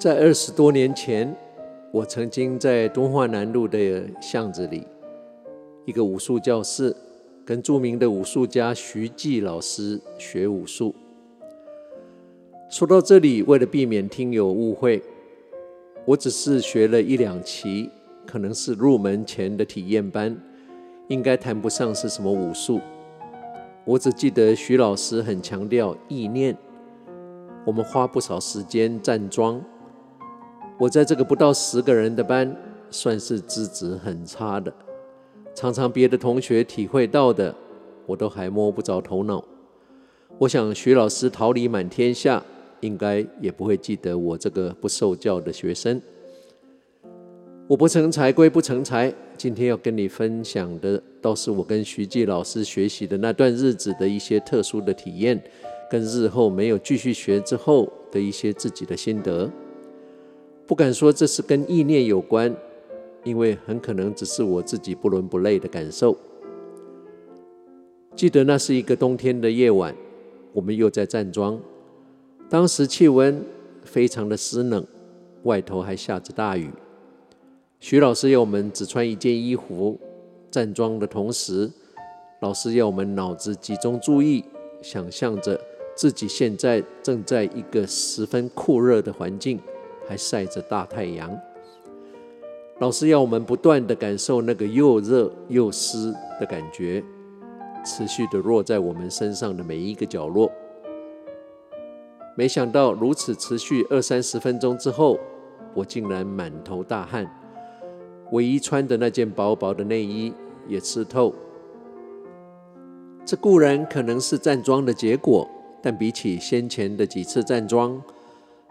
[0.00, 1.36] 在二十多年前，
[1.92, 4.86] 我曾经在敦化南路的巷子里，
[5.84, 6.96] 一个武术教室，
[7.44, 10.94] 跟著名的武术家徐季老师学武术。
[12.70, 15.02] 说到这里，为了避免听友误会，
[16.06, 17.90] 我只是学了一两期，
[18.26, 20.34] 可能是入门前的体验班，
[21.08, 22.80] 应该谈不上是什么武术。
[23.84, 26.56] 我只记得徐老师很强调意念，
[27.66, 29.62] 我们花不少时间站桩。
[30.80, 32.56] 我在这个不到十个人的班，
[32.90, 34.72] 算是资质很差的，
[35.54, 37.54] 常常别的同学体会到的，
[38.06, 39.44] 我都还摸不着头脑。
[40.38, 42.42] 我想徐老师桃李满天下，
[42.80, 46.00] 应该也不会记得我这个不受教的学生。
[47.66, 55.38] 我不成才归不成才，今天要跟你分享的，倒是我跟徐季老师学习的那段日子的一些特殊的体验，
[55.90, 59.50] 跟日后没有继续学之后的一些自己的心得。
[60.70, 62.54] 不敢说这是跟意念有关，
[63.24, 66.16] 因为很可能只是我自己不伦不类的感受。
[68.14, 69.92] 记得那是一个冬天的夜晚，
[70.52, 71.60] 我们又在站桩，
[72.48, 73.44] 当时气温
[73.82, 74.86] 非常的湿冷，
[75.42, 76.70] 外头还下着大雨。
[77.80, 79.98] 徐老师要我们只穿一件衣服，
[80.52, 81.68] 站桩的同时，
[82.42, 84.44] 老师要我们脑子集中注意，
[84.80, 85.60] 想象着
[85.96, 89.58] 自己现在正在一个十分酷热的环境。
[90.06, 91.38] 还晒着大太阳，
[92.78, 97.02] 老师要我们不断地感受那个又热又湿的感觉，
[97.84, 100.50] 持续地落在我们身上的每一个角落。
[102.36, 105.18] 没想到如此持续二三十分钟之后，
[105.74, 107.30] 我竟然满头大汗，
[108.32, 110.32] 唯一穿的那件薄薄的内衣
[110.66, 111.34] 也湿透。
[113.26, 115.46] 这固然可能是站桩的结果，
[115.82, 118.02] 但比起先前的几次站桩，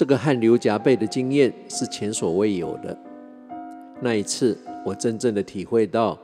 [0.00, 2.96] 这个汗流浃背的经验是前所未有的。
[4.00, 6.18] 那一次，我真正的体会到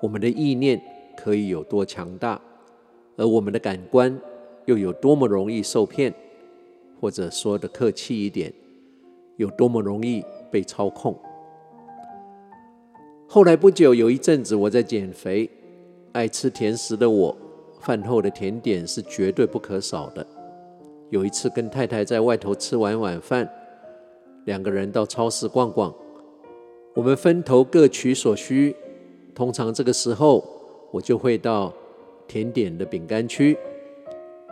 [0.00, 0.82] 我们的意念
[1.16, 2.40] 可以有多强大，
[3.16, 4.18] 而我们的感官
[4.64, 6.12] 又有多么容易受骗，
[7.00, 8.52] 或者说的客气一点，
[9.36, 11.16] 有多么容易被操控。
[13.28, 15.48] 后来不久，有一阵子我在减肥，
[16.10, 17.36] 爱吃甜食的我，
[17.78, 20.26] 饭后的甜点是绝对不可少的。
[21.10, 23.48] 有一次跟太太在外头吃完晚饭，
[24.44, 25.92] 两个人到超市逛逛，
[26.94, 28.74] 我们分头各取所需。
[29.34, 30.44] 通常这个时候，
[30.92, 31.72] 我就会到
[32.28, 33.58] 甜点的饼干区，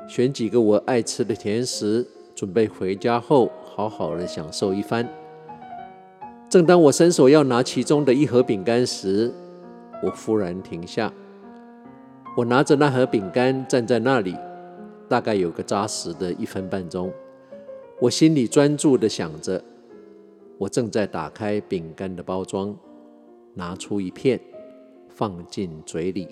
[0.08, 5.08] 选几个我爱吃的甜食，准备回家后好好的享受一番。
[6.48, 9.32] 正当我伸手要拿其中的一盒饼干时，
[10.02, 11.12] 我忽然停下。
[12.36, 14.34] 我拿着那盒饼干站在那里。
[15.08, 17.10] 大概有个扎实的一分半钟，
[17.98, 19.62] 我心里专注地想着，
[20.58, 22.76] 我正在打开饼干的包装，
[23.54, 24.38] 拿出一片，
[25.08, 26.28] 放进嘴里，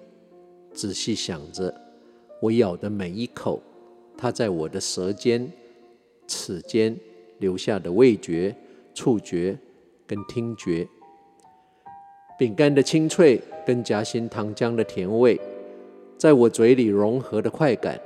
[0.74, 1.74] 仔细想着
[2.42, 3.62] 我咬的每一口，
[4.14, 5.50] 它在我的舌尖、
[6.26, 6.94] 齿间
[7.38, 8.54] 留下的味觉、
[8.92, 9.56] 触觉
[10.06, 10.86] 跟听觉，
[12.38, 15.40] 饼干的清脆跟夹心糖浆的甜味，
[16.18, 17.98] 在我嘴里融合的快感。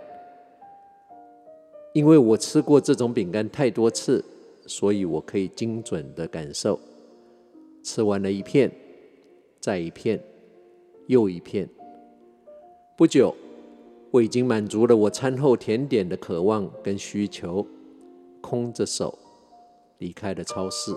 [1.92, 4.24] 因为我吃过这种饼干太多次，
[4.66, 6.78] 所以我可以精准的感受。
[7.82, 8.70] 吃完了一片，
[9.58, 10.22] 再一片，
[11.08, 11.68] 又一片。
[12.96, 13.34] 不久，
[14.10, 17.66] 我已经满足了我餐后甜点的渴望跟需求，
[18.40, 19.18] 空着手
[19.98, 20.94] 离开了超市。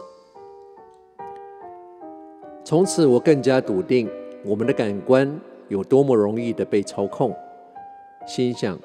[2.64, 4.08] 从此，我更加笃定
[4.46, 7.36] 我们的感官有多么容易的被操控，
[8.28, 8.78] 心想。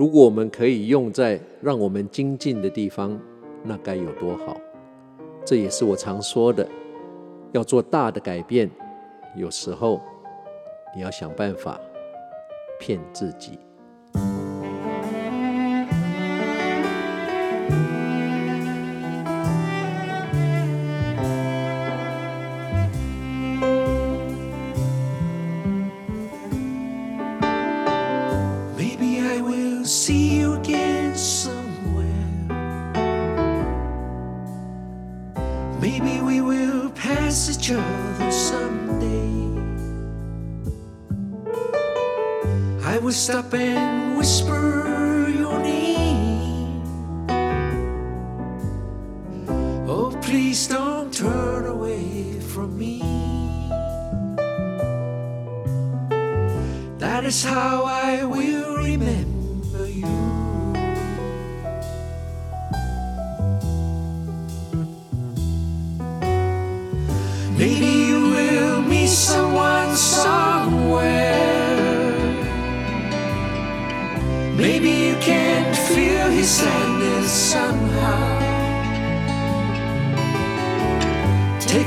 [0.00, 3.20] 如果我们可以用在让我们精进的地方，
[3.62, 4.56] 那该有多好！
[5.44, 6.66] 这也是我常说的，
[7.52, 8.70] 要做大的改变，
[9.36, 10.00] 有时候
[10.96, 11.78] 你要想办法
[12.78, 13.58] 骗自己。
[36.50, 39.38] will pass each other someday.
[42.92, 46.82] I will stop and whisper your name.
[49.86, 52.98] Oh, please don't turn away from me.
[56.98, 59.39] That is how I will remember.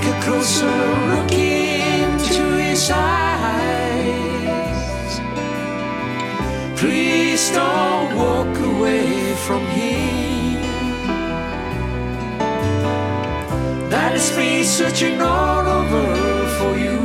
[0.04, 0.66] Take a closer
[1.12, 4.02] look into his eyes.
[6.78, 10.62] Please don't walk away from him.
[13.90, 16.16] That is me searching all over
[16.58, 17.00] for you.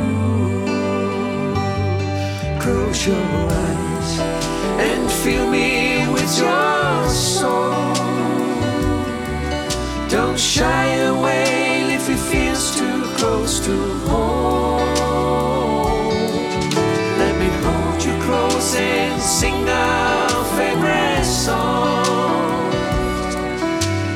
[2.59, 4.19] Close your eyes
[4.87, 7.93] and fill me with your soul.
[10.09, 11.48] Don't shy away
[13.49, 13.73] close to
[14.07, 14.79] home.
[17.17, 22.05] Let me hold you close and sing our favorite song.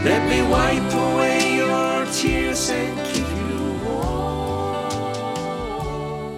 [0.06, 4.92] Let me wipe away your tears and keep you warm.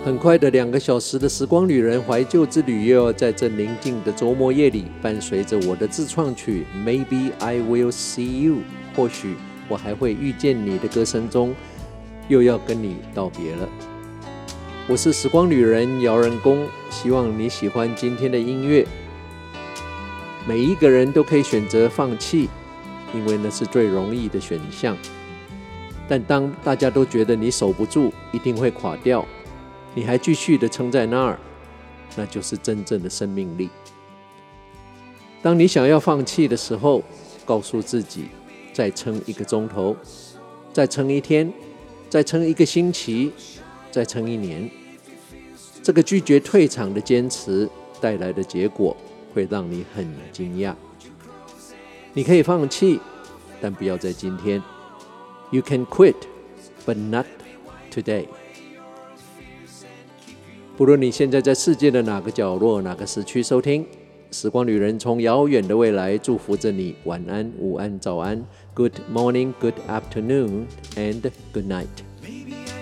[0.06, 8.54] 很快的两个小时的时光旅人怀旧之旅，又要在这宁静的周末夜里，伴随着我的自创曲《Maybe I Will See You》。
[8.96, 9.36] 或许
[9.68, 11.54] 我还会遇见你的歌声中，
[12.28, 13.68] 又要跟你道别了。
[14.88, 18.86] 我是时光旅人姚仁公，希望你喜欢今天的音乐。
[20.48, 22.50] 每一个人都可以选择放弃，
[23.14, 24.96] 因为那是最容易的选项。
[26.08, 29.26] 但当大家都觉得你守不住，一定会垮掉，
[29.94, 31.40] 你还继续的撑在那儿，
[32.16, 33.70] 那就是真正的生命力。
[35.42, 37.04] 当你想要放弃的时候，
[37.46, 38.26] 告诉自己。
[38.74, 39.96] 再撑一个钟头，
[40.74, 41.50] 再撑一天，
[42.16, 43.30] 再撑一个星期，
[43.92, 44.72] 再撑一年。
[45.84, 47.70] 这个拒绝退场的坚持
[48.00, 48.96] 带来的结果
[49.34, 50.74] 会让你很惊讶。
[52.14, 53.02] 你可以放弃，
[53.60, 54.64] 但不要在今天。
[55.52, 56.16] You can quit,
[56.86, 57.26] but not
[57.92, 58.28] today。
[60.78, 63.86] 不论你现在在世界的哪个角落、哪个时区收听。
[64.32, 68.42] 时光旅人从遥远的未来祝福着你，晚安、午安、早安
[68.74, 72.05] ，Good morning, Good afternoon, and Good night。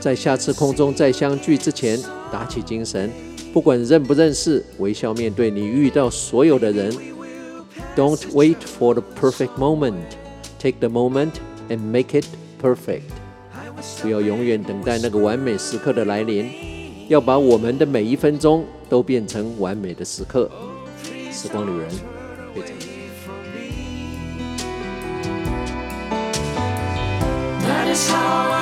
[0.03, 1.97] 在下次空中再相聚之前，
[2.29, 3.09] 打起精神，
[3.53, 6.93] 不管认不认识，微笑面对你遇到所有的人。
[7.95, 9.93] Don't wait for the perfect moment,
[10.59, 11.31] take the moment
[11.69, 12.25] and make it
[12.61, 13.03] perfect。
[14.01, 16.49] 不要永远等待那个完美时刻的来临，
[17.07, 20.51] 要把我们的每一分钟都变成完美的时刻。
[21.31, 21.89] 时光旅人，
[27.61, 28.52] 非常。